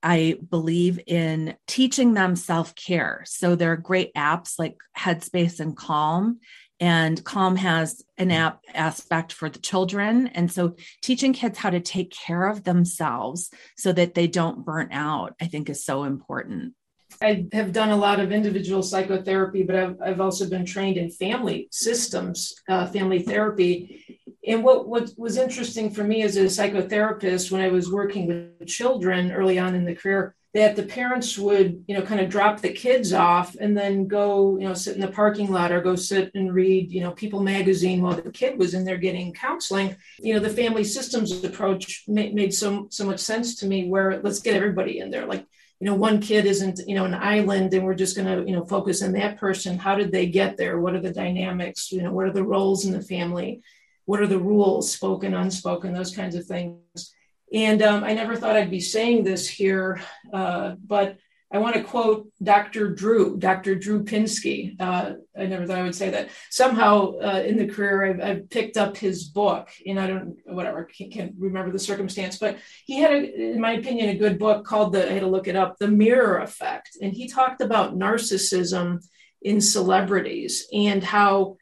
[0.03, 3.23] I believe in teaching them self care.
[3.27, 6.41] So there are great apps like Headspace and Calm.
[6.79, 10.27] And Calm has an app aspect for the children.
[10.29, 14.93] And so teaching kids how to take care of themselves so that they don't burn
[14.93, 16.75] out, I think is so important.
[17.23, 21.11] I have done a lot of individual psychotherapy, but I've, I've also been trained in
[21.11, 24.05] family systems, uh, family therapy.
[24.47, 28.69] And what, what was interesting for me as a psychotherapist when I was working with
[28.69, 32.61] children early on in the career, that the parents would, you know, kind of drop
[32.61, 35.97] the kids off and then go, you know, sit in the parking lot or go
[35.97, 39.97] sit and read, you know, People magazine while the kid was in there getting counseling.
[40.19, 43.89] You know, the family systems approach made, made so so much sense to me.
[43.89, 45.45] Where let's get everybody in there, like
[45.81, 48.57] you know one kid isn't you know an island and we're just going to you
[48.57, 52.03] know focus on that person how did they get there what are the dynamics you
[52.03, 53.61] know what are the roles in the family
[54.07, 57.15] what are the rules spoken unspoken those kinds of things
[57.53, 60.01] and um, i never thought i'd be saying this here
[60.33, 61.19] uh, but
[61.53, 62.93] I want to quote Dr.
[62.93, 63.77] Drew, Dr.
[63.77, 64.75] Drew Pinsky.
[64.81, 66.31] Uh, I never thought I would say that.
[66.51, 70.85] Somehow uh, in the career, I've, I've, picked up his book, and I don't, whatever,
[70.85, 74.65] can't, can't, remember the circumstance, but he had, a, in my opinion, a good book
[74.65, 76.99] called the, I had to look it up, The Mirror Effect.
[77.01, 79.07] And he talked about narcissism
[79.41, 81.59] in celebrities and how,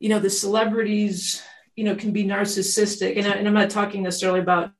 [0.00, 1.42] you know, the celebrities,
[1.78, 3.16] you know, can be narcissistic.
[3.16, 4.72] And, I, and I'm not talking necessarily about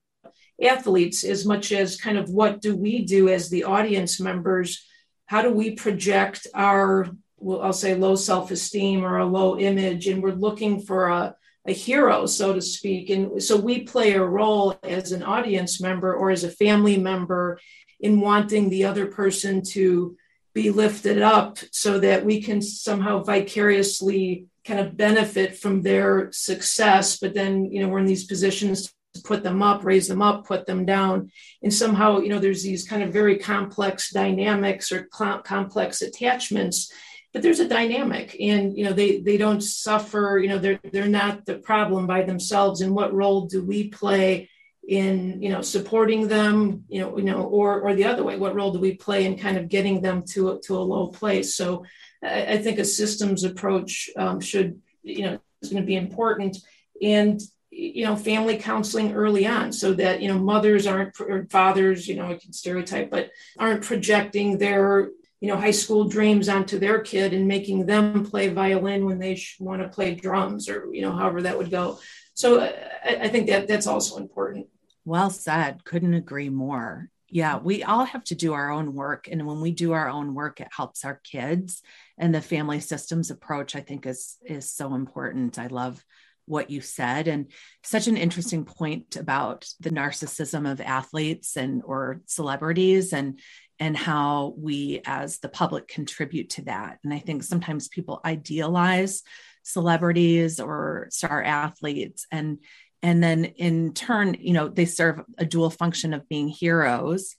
[0.60, 4.84] athletes as much as kind of what do we do as the audience members?
[5.26, 10.08] How do we project our well, i'll say low self-esteem or a low image?
[10.08, 11.36] And we're looking for a,
[11.68, 13.10] a hero so to speak.
[13.10, 17.60] And so we play a role as an audience member or as a family member
[18.00, 20.16] in wanting the other person to
[20.52, 27.18] be lifted up so that we can somehow vicariously kind of benefit from their success
[27.18, 30.46] but then you know we're in these positions to put them up, raise them up,
[30.46, 31.30] put them down.
[31.62, 36.92] And somehow, you know, there's these kind of very complex dynamics or complex attachments,
[37.32, 41.08] but there's a dynamic and, you know, they, they don't suffer, you know, they're, they're
[41.08, 42.80] not the problem by themselves.
[42.80, 44.48] And what role do we play
[44.86, 48.54] in, you know, supporting them, you know, you know, or, or the other way, what
[48.54, 51.54] role do we play in kind of getting them to, to a low place?
[51.54, 51.84] So
[52.22, 56.58] I, I think a systems approach um, should, you know, is going to be important.
[57.02, 62.08] And you know family counseling early on so that you know mothers aren't or fathers
[62.08, 66.78] you know i can stereotype but aren't projecting their you know high school dreams onto
[66.78, 71.02] their kid and making them play violin when they want to play drums or you
[71.02, 71.98] know however that would go.
[72.34, 74.66] So I, I think that that's also important.
[75.04, 75.84] Well said.
[75.84, 79.70] Couldn't agree more yeah we all have to do our own work and when we
[79.70, 81.82] do our own work it helps our kids
[82.18, 85.58] and the family systems approach i think is is so important.
[85.58, 86.02] I love
[86.46, 87.52] what you said and
[87.84, 93.38] such an interesting point about the narcissism of athletes and or celebrities and
[93.78, 99.22] and how we as the public contribute to that and i think sometimes people idealize
[99.62, 102.58] celebrities or star athletes and
[103.02, 107.36] and then in turn you know they serve a dual function of being heroes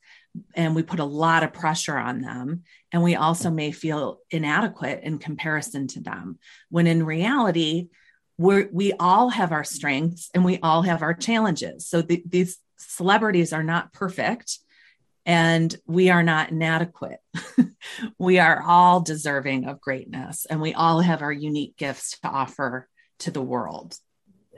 [0.55, 5.01] and we put a lot of pressure on them and we also may feel inadequate
[5.03, 6.37] in comparison to them
[6.69, 7.89] when in reality
[8.39, 11.87] we we all have our strengths and we all have our challenges.
[11.87, 14.59] So the, these celebrities are not perfect
[15.25, 17.19] and we are not inadequate.
[18.17, 22.87] we are all deserving of greatness and we all have our unique gifts to offer
[23.19, 23.97] to the world.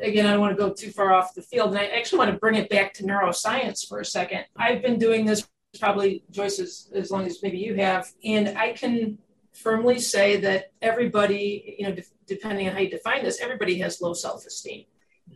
[0.01, 1.69] Again, I don't want to go too far off the field.
[1.69, 4.45] And I actually want to bring it back to neuroscience for a second.
[4.55, 5.47] I've been doing this
[5.79, 8.11] probably, Joyce, as, as long as maybe you have.
[8.23, 9.17] And I can
[9.53, 14.01] firmly say that everybody, you know, de- depending on how you define this, everybody has
[14.01, 14.85] low self-esteem.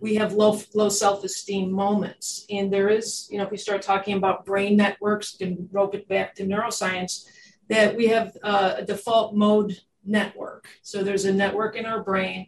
[0.02, 4.18] We have low low self-esteem moments, and there is, you know, if we start talking
[4.18, 7.26] about brain networks, and rope it back to neuroscience,
[7.70, 10.68] that we have uh, a default mode network.
[10.82, 12.48] So there's a network in our brain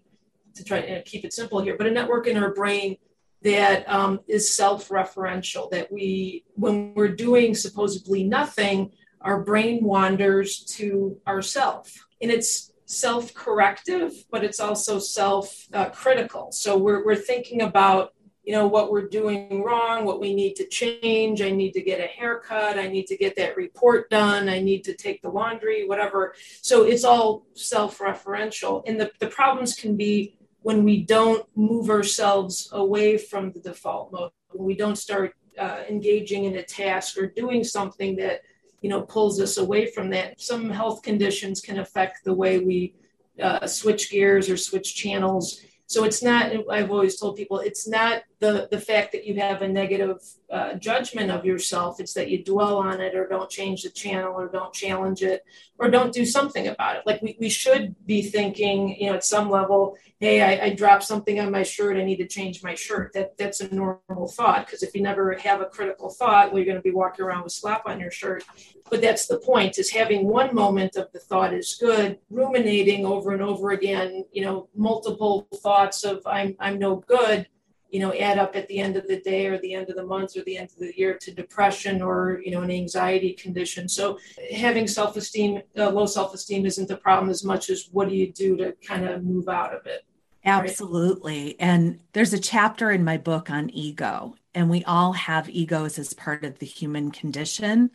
[0.57, 2.97] to try and keep it simple here, but a network in our brain
[3.43, 5.69] that um, is self-referential.
[5.71, 8.91] That we, when we're doing supposedly nothing,
[9.21, 11.93] our brain wanders to ourself.
[12.21, 18.13] And it's self-corrective but it's also self-critical so we're, we're thinking about
[18.47, 21.41] you know what we're doing wrong what we need to change.
[21.41, 22.79] I need to get a haircut.
[22.79, 24.47] I need to get that report done.
[24.47, 26.33] I need to take the laundry whatever.
[26.61, 28.83] So it's all self-referential.
[28.87, 30.36] And the, the problems can be
[30.67, 35.79] when we don't move ourselves away from the default mode when we don't start uh,
[35.87, 38.41] engaging in a task or doing something that
[38.81, 42.93] you know pulls us away from that some health conditions can affect the way we
[43.41, 45.61] uh, switch gears or switch channels.
[45.85, 49.61] So it's not i've always told people it's not the the fact that you have
[49.61, 50.21] a negative
[50.51, 54.33] uh, judgment of yourself it's that you dwell on it or don't change the channel
[54.33, 55.43] or don't challenge it
[55.79, 57.03] or don't do something about it.
[57.05, 61.03] Like we, we should be thinking you know at some level hey I, I dropped
[61.03, 63.13] something on my shirt i need to change my shirt.
[63.13, 66.65] That that's a normal thought because if you never have a critical thought well you're
[66.65, 68.43] going to be walking around with slap on your shirt.
[68.89, 73.31] But that's the point is having one moment of the thought is good ruminating over
[73.31, 77.47] and over again you know multiple thoughts of i'm i'm no good
[77.89, 80.05] you know add up at the end of the day or the end of the
[80.05, 83.87] month or the end of the year to depression or you know an anxiety condition
[83.87, 84.17] so
[84.55, 88.55] having self-esteem uh, low self-esteem isn't the problem as much as what do you do
[88.57, 90.05] to kind of move out of it
[90.45, 91.55] absolutely right?
[91.59, 96.13] and there's a chapter in my book on ego and we all have egos as
[96.13, 97.89] part of the human condition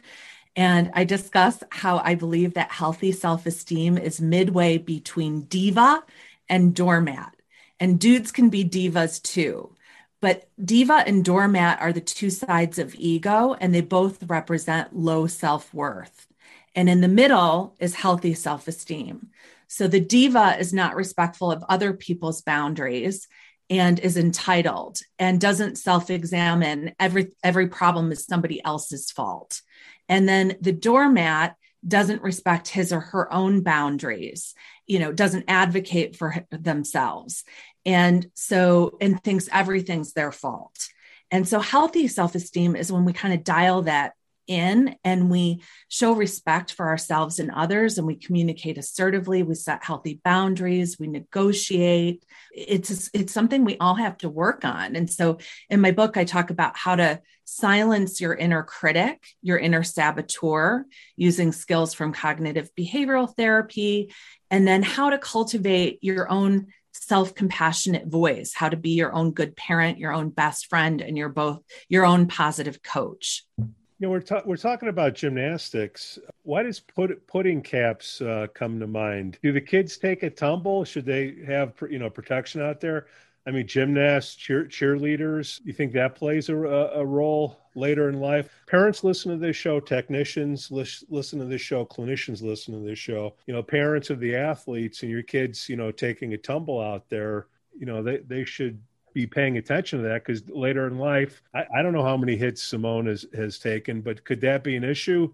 [0.54, 6.02] and I discuss how I believe that healthy self esteem is midway between diva
[6.48, 7.34] and doormat.
[7.80, 9.74] And dudes can be divas too.
[10.22, 15.26] But diva and doormat are the two sides of ego, and they both represent low
[15.26, 16.28] self worth.
[16.76, 19.30] And in the middle is healthy self esteem.
[19.66, 23.26] So the diva is not respectful of other people's boundaries
[23.68, 26.94] and is entitled and doesn't self examine.
[27.00, 29.60] Every, every problem is somebody else's fault.
[30.08, 31.56] And then the doormat
[31.86, 34.54] doesn't respect his or her own boundaries,
[34.86, 37.42] you know, doesn't advocate for themselves
[37.84, 40.88] and so and thinks everything's their fault.
[41.30, 44.12] And so healthy self-esteem is when we kind of dial that
[44.46, 49.42] in and we show respect for ourselves and others and we communicate assertively.
[49.42, 50.98] We set healthy boundaries.
[50.98, 52.24] We negotiate.
[52.52, 54.96] It's it's something we all have to work on.
[54.96, 55.38] And so
[55.70, 60.86] in my book i talk about how to silence your inner critic your inner saboteur
[61.16, 64.12] using skills from cognitive behavioral therapy
[64.50, 69.32] and then how to cultivate your own self compassionate voice, how to be your own
[69.32, 73.44] good parent, your own best friend, and you're both your own positive coach.
[73.58, 76.18] You know, we're, ta- we're talking about gymnastics.
[76.42, 79.38] Why does put- pudding caps uh, come to mind?
[79.42, 80.84] Do the kids take a tumble?
[80.84, 83.06] Should they have you know protection out there?
[83.46, 85.60] I mean, gymnasts, cheer, cheerleaders.
[85.64, 88.48] You think that plays a, a role later in life?
[88.66, 89.80] Parents listen to this show.
[89.80, 91.84] Technicians listen to this show.
[91.84, 93.34] Clinicians listen to this show.
[93.46, 97.08] You know, parents of the athletes and your kids, you know, taking a tumble out
[97.08, 97.46] there.
[97.78, 98.80] You know, they they should
[99.14, 102.36] be paying attention to that because later in life, I, I, don't know how many
[102.36, 105.32] hits Simone has has taken, but could that be an issue?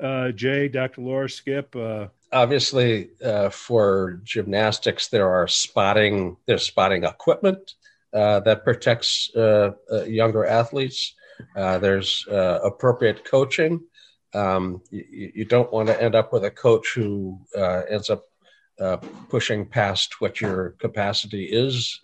[0.00, 1.02] Uh, Jay, Dr.
[1.02, 1.76] Laura, Skip.
[1.76, 7.74] Uh, obviously uh, for gymnastics there are spotting there's spotting equipment
[8.14, 11.14] uh, that protects uh, uh younger athletes
[11.56, 13.80] uh, there's uh, appropriate coaching
[14.34, 18.24] um, you, you, don't want to end up with a coach who uh, ends up
[19.28, 22.00] pushing past what your capacity is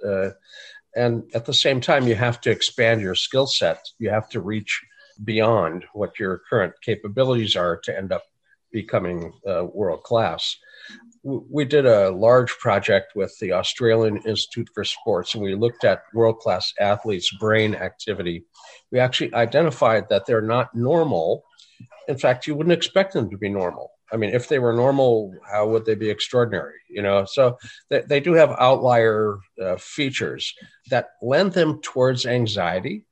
[0.94, 4.40] and at the same time you have to expand your skill set you have to
[4.40, 4.80] reach
[5.24, 8.22] beyond what your current capabilities are to end up
[8.72, 10.56] becoming uh, world class.
[11.28, 16.04] We did a large project with the Australian Institute for Sports, and we looked at
[16.14, 18.44] world class athletes' brain activity.
[18.90, 21.44] We actually identified that they're not normal.
[22.08, 23.90] In fact, you wouldn't expect them to be normal.
[24.10, 26.80] I mean, if they were normal, how would they be extraordinary?
[26.88, 27.58] You know, so
[27.90, 30.54] they, they do have outlier uh, features
[30.88, 33.04] that lend them towards anxiety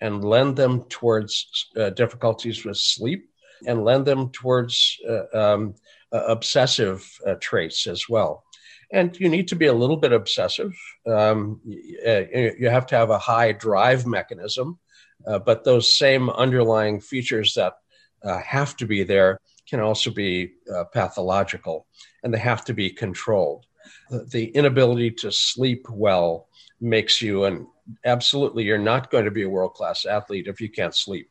[0.00, 3.28] and lend them towards uh, difficulties with sleep
[3.66, 5.74] and lend them towards uh, um,
[6.14, 8.44] uh, obsessive uh, traits as well.
[8.92, 10.72] And you need to be a little bit obsessive.
[11.06, 14.78] Um, you have to have a high drive mechanism,
[15.26, 17.74] uh, but those same underlying features that
[18.22, 21.86] uh, have to be there can also be uh, pathological
[22.22, 23.66] and they have to be controlled.
[24.10, 26.48] The, the inability to sleep well
[26.80, 27.66] makes you an
[28.04, 31.28] absolutely, you're not going to be a world class athlete if you can't sleep.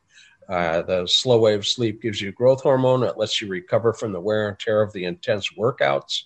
[0.48, 3.02] Uh, the slow wave sleep gives you growth hormone.
[3.02, 6.24] It lets you recover from the wear and tear of the intense workouts.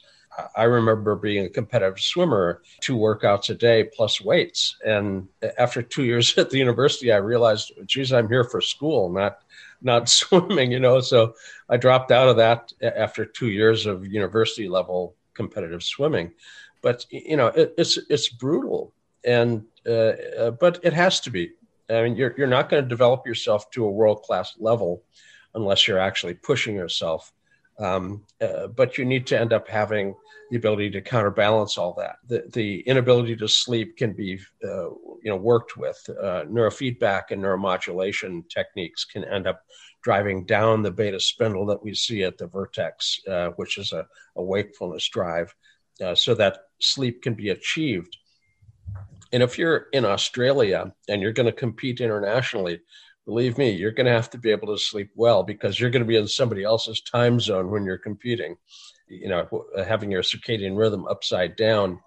[0.57, 4.77] I remember being a competitive swimmer, two workouts a day plus weights.
[4.85, 9.41] And after two years at the university, I realized, geez, I'm here for school, not
[9.81, 11.01] not swimming, you know.
[11.01, 11.35] So
[11.69, 16.33] I dropped out of that after two years of university level competitive swimming.
[16.83, 18.93] But you know, it, it's it's brutal,
[19.25, 21.53] and uh, uh, but it has to be
[21.91, 25.03] I mean, you're, you're not going to develop yourself to a world class level
[25.55, 27.33] unless you're actually pushing yourself.
[27.79, 30.15] Um, uh, but you need to end up having
[30.51, 32.17] the ability to counterbalance all that.
[32.27, 35.99] The, the inability to sleep can be, uh, you know, worked with.
[36.11, 39.63] Uh, neurofeedback and neuromodulation techniques can end up
[40.03, 44.07] driving down the beta spindle that we see at the vertex, uh, which is a,
[44.37, 45.55] a wakefulness drive,
[46.03, 48.17] uh, so that sleep can be achieved
[49.33, 52.81] And if you're in Australia and you're going to compete internationally,
[53.27, 56.03] believe me, you're going to have to be able to sleep well because you're going
[56.03, 58.57] to be in somebody else's time zone when you're competing.
[59.07, 62.01] You know, having your circadian rhythm upside down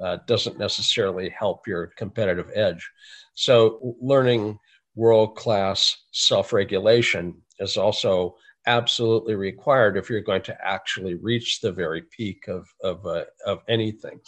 [0.00, 2.90] uh, doesn't necessarily help your competitive edge.
[3.34, 4.58] So, learning
[4.94, 11.72] world class self regulation is also absolutely required if you're going to actually reach the
[11.72, 14.20] very peak of, of, uh, of anything.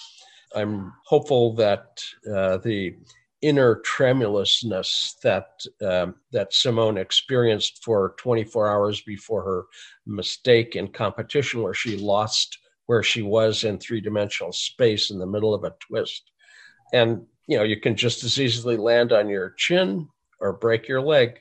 [0.55, 2.97] I'm hopeful that uh, the
[3.43, 5.49] inner tremulousness that
[5.83, 9.65] um, that Simone experienced for 24 hours before her
[10.07, 15.27] mistake in competition, where she lost where she was in three dimensional space in the
[15.27, 16.31] middle of a twist,
[16.93, 20.09] and you know you can just as easily land on your chin
[20.41, 21.39] or break your leg,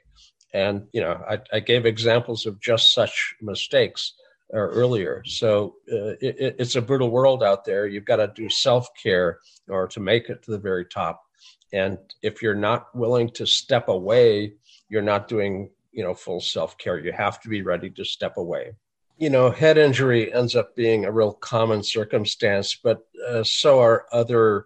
[0.53, 4.13] and you know I, I gave examples of just such mistakes
[4.49, 5.23] or earlier.
[5.25, 7.87] So uh, it, it's a brutal world out there.
[7.87, 11.21] You've got to do self care or to make it to the very top.
[11.73, 14.53] And if you're not willing to step away,
[14.89, 16.99] you're not doing you know full self care.
[16.99, 18.75] You have to be ready to step away.
[19.17, 24.05] You know, head injury ends up being a real common circumstance, but uh, so are
[24.11, 24.65] other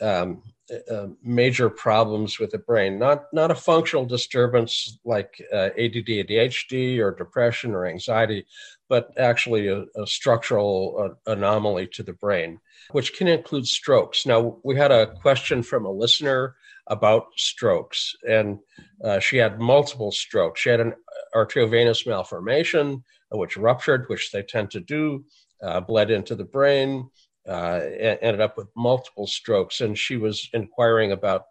[0.00, 0.42] um,
[0.90, 2.98] uh, major problems with the brain.
[2.98, 8.46] Not not a functional disturbance like uh, ADD, ADHD, or depression or anxiety,
[8.88, 12.60] but actually a, a structural uh, anomaly to the brain,
[12.92, 14.26] which can include strokes.
[14.26, 18.58] Now, we had a question from a listener about strokes, and
[19.04, 20.60] uh, she had multiple strokes.
[20.60, 20.94] She had an
[21.34, 25.24] arteriovenous malformation, uh, which ruptured, which they tend to do,
[25.62, 27.10] uh, bled into the brain,
[27.48, 31.44] uh, ended up with multiple strokes, and she was inquiring about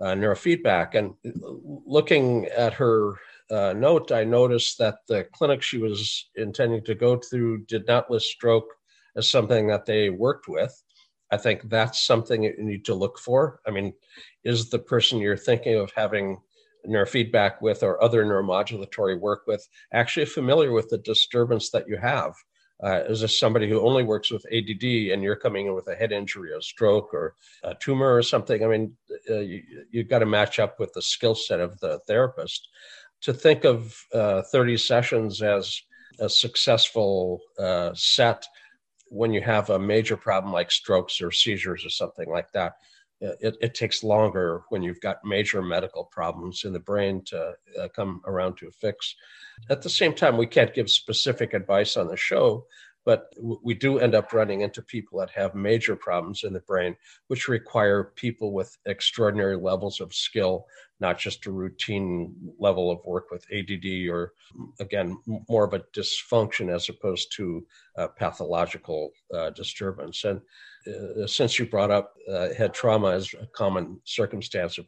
[0.00, 0.94] uh, neurofeedback.
[0.94, 1.14] And
[1.86, 3.14] looking at her
[3.50, 8.10] uh, note, I noticed that the clinic she was intending to go to did not
[8.10, 8.68] list stroke
[9.16, 10.82] as something that they worked with.
[11.30, 13.60] I think that's something you need to look for.
[13.66, 13.92] I mean,
[14.44, 16.38] is the person you're thinking of having
[16.86, 22.34] neurofeedback with or other neuromodulatory work with actually familiar with the disturbance that you have?
[22.82, 25.94] Uh, is this somebody who only works with ADD and you're coming in with a
[25.94, 27.34] head injury, a stroke, or
[27.64, 28.62] a tumor or something?
[28.62, 28.94] I mean,
[29.30, 32.68] uh, you, you've got to match up with the skill set of the therapist
[33.22, 35.80] to think of uh, 30 sessions as
[36.20, 38.46] a successful uh, set
[39.08, 42.74] when you have a major problem like strokes or seizures or something like that.
[43.20, 47.88] It, it takes longer when you've got major medical problems in the brain to uh,
[47.94, 49.14] come around to a fix.
[49.70, 52.66] At the same time, we can't give specific advice on the show,
[53.06, 56.96] but we do end up running into people that have major problems in the brain,
[57.28, 60.66] which require people with extraordinary levels of skill,
[60.98, 64.32] not just a routine level of work with ADD or,
[64.80, 65.16] again,
[65.48, 67.64] more of a dysfunction as opposed to
[68.18, 70.24] pathological uh, disturbance.
[70.24, 70.40] And
[70.88, 74.86] uh, since you brought up uh, head trauma as a common circumstance, of,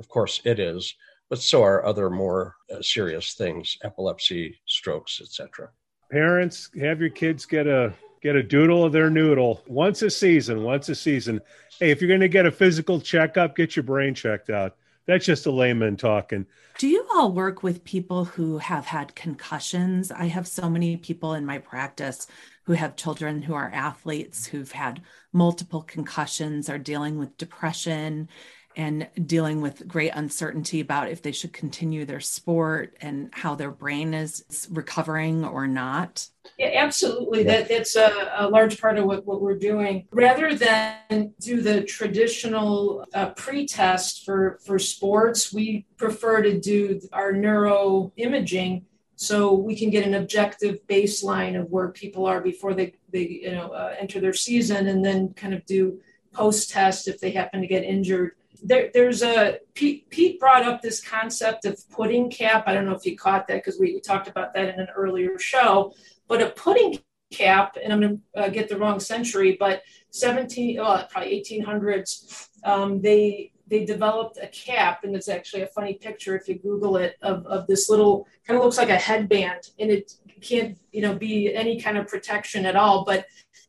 [0.00, 0.92] of course it is,
[1.28, 5.70] but so are other more uh, serious things, epilepsy, strokes, etc
[6.10, 10.62] parents have your kids get a get a doodle of their noodle once a season
[10.62, 11.40] once a season.
[11.78, 14.76] Hey if you're going to get a physical checkup get your brain checked out.
[15.06, 16.46] That's just a layman talking.
[16.78, 20.10] Do you all work with people who have had concussions?
[20.10, 22.26] I have so many people in my practice
[22.64, 25.02] who have children who are athletes who've had
[25.32, 28.28] multiple concussions are dealing with depression
[28.76, 33.70] and dealing with great uncertainty about if they should continue their sport and how their
[33.70, 36.28] brain is recovering or not?
[36.58, 37.42] Yeah, absolutely.
[37.42, 40.06] That that's a, a, large part of what, what we're doing.
[40.12, 47.32] Rather than do the traditional uh, pre-test for for sports, we prefer to do our
[47.32, 48.84] neuro imaging
[49.16, 53.52] so we can get an objective baseline of where people are before they they you
[53.52, 56.00] know uh, enter their season, and then kind of do
[56.32, 60.82] post test if they happen to get injured there, there's a Pete, Pete, brought up
[60.82, 62.64] this concept of pudding cap.
[62.66, 65.38] I don't know if you caught that because we, talked about that in an earlier
[65.38, 65.92] show.
[66.28, 66.98] But a pudding
[67.32, 72.48] cap, and I'm going to uh, get the wrong century, but 17, oh, probably 1800s,
[72.64, 76.96] um, they they developed a cap, and it's actually a funny picture if you Google
[76.96, 81.02] it of, of this little kind of looks like a headband, and it can't you
[81.02, 83.04] know be any kind of protection at all.
[83.04, 83.26] But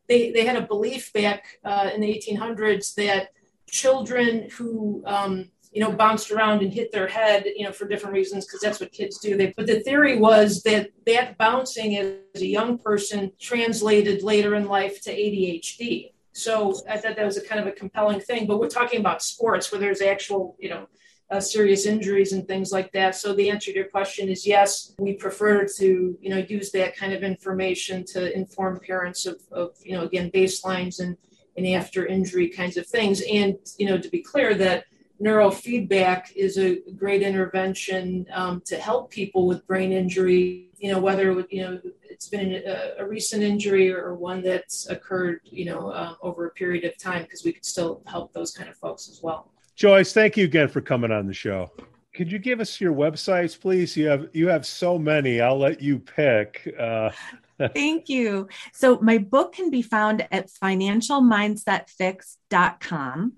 [0.08, 3.30] they they had a belief back uh, in the 1800s that
[3.72, 8.14] children who um, you know bounced around and hit their head you know for different
[8.14, 9.38] reasons because that's what kids do.
[9.38, 14.66] They but the theory was that that bouncing as a young person translated later in
[14.66, 18.58] life to adhd so i thought that was a kind of a compelling thing but
[18.58, 20.88] we're talking about sports where there's actual you know
[21.32, 23.16] uh, serious injuries and things like that.
[23.16, 26.96] So the answer to your question is yes we prefer to you know use that
[26.96, 31.16] kind of information to inform parents of, of you know again baselines and
[31.58, 33.22] and after injury kinds of things.
[33.32, 34.86] And, you know, to be clear that
[35.22, 41.46] neurofeedback is a great intervention um, to help people with brain injury, you know, whether,
[41.50, 46.16] you know, it's been a, a recent injury or one that's occurred, you know, uh,
[46.22, 49.22] over a period of time, because we could still help those kind of folks as
[49.22, 49.52] well.
[49.76, 51.72] Joyce, thank you again for coming on the show.
[52.14, 53.96] Could you give us your websites, please?
[53.96, 55.40] You have you have so many.
[55.40, 56.74] I'll let you pick.
[56.78, 57.10] Uh,
[57.74, 58.50] Thank you.
[58.74, 63.34] So my book can be found at financialmindsetfix.com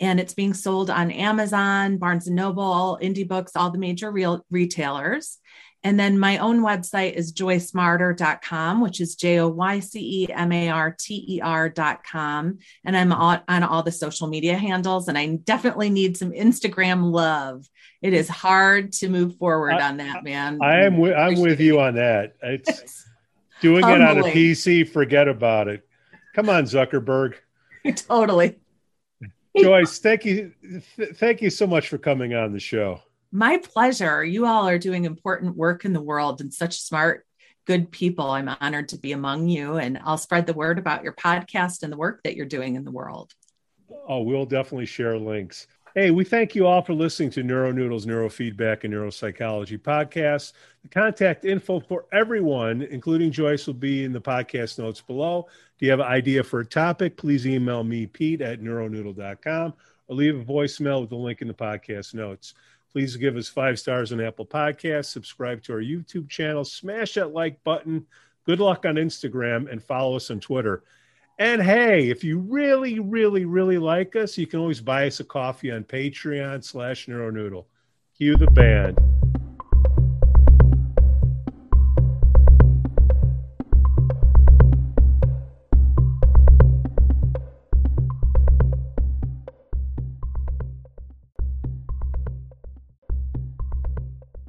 [0.00, 4.46] and it's being sold on Amazon, Barnes and Noble, Indie Books, all the major real
[4.50, 5.38] retailers.
[5.82, 10.52] And then my own website is joycemarter.com, which is J O Y C E M
[10.52, 12.58] A R T E R.com.
[12.84, 17.12] And I'm on, on all the social media handles, and I definitely need some Instagram
[17.12, 17.66] love.
[18.02, 20.58] It is hard to move forward I, on that, man.
[20.62, 22.34] I am with, I'm with you on that.
[22.42, 23.06] It's
[23.60, 25.86] doing it on a PC, forget about it.
[26.34, 27.34] Come on, Zuckerberg.
[27.96, 28.58] totally.
[29.56, 30.52] Joyce, thank you.
[30.96, 33.00] Th- thank you so much for coming on the show.
[33.32, 34.24] My pleasure.
[34.24, 37.26] You all are doing important work in the world and such smart,
[37.66, 38.30] good people.
[38.30, 41.92] I'm honored to be among you, and I'll spread the word about your podcast and
[41.92, 43.32] the work that you're doing in the world.
[44.08, 45.66] Oh, we'll definitely share links.
[45.96, 50.52] Hey, we thank you all for listening to NeuroNoodles Neurofeedback and Neuropsychology podcast.
[50.82, 55.48] The contact info for everyone, including Joyce, will be in the podcast notes below.
[55.78, 57.16] Do you have an idea for a topic?
[57.16, 59.74] Please email me, Pete at neuronoodle.com,
[60.06, 62.54] or leave a voicemail with the link in the podcast notes.
[62.92, 67.32] Please give us five stars on Apple Podcasts, subscribe to our YouTube channel, smash that
[67.32, 68.06] like button.
[68.46, 70.84] Good luck on Instagram and follow us on Twitter.
[71.40, 75.24] And hey, if you really, really, really like us, you can always buy us a
[75.24, 77.64] coffee on Patreon slash Neuronoodle.
[78.18, 78.98] Cue the band.